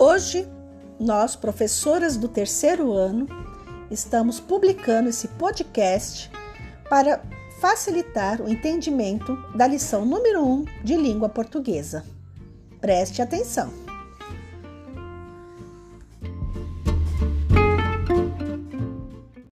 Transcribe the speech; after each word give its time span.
Hoje, 0.00 0.48
nós, 1.00 1.34
professoras 1.34 2.16
do 2.16 2.28
terceiro 2.28 2.92
ano, 2.92 3.26
estamos 3.90 4.38
publicando 4.38 5.08
esse 5.08 5.26
podcast 5.26 6.30
para 6.88 7.20
facilitar 7.60 8.40
o 8.40 8.48
entendimento 8.48 9.36
da 9.56 9.66
lição 9.66 10.06
número 10.06 10.44
1 10.44 10.52
um 10.52 10.64
de 10.84 10.96
língua 10.96 11.28
portuguesa. 11.28 12.04
Preste 12.80 13.20
atenção! 13.20 13.87